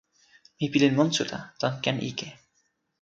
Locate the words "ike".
2.09-2.27